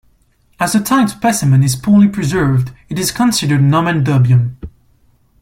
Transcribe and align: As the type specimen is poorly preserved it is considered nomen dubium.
As 0.59 0.73
the 0.73 0.79
type 0.79 1.09
specimen 1.09 1.61
is 1.61 1.75
poorly 1.75 2.07
preserved 2.09 2.71
it 2.89 2.97
is 2.97 3.11
considered 3.11 3.61
nomen 3.61 4.03
dubium. 4.03 4.55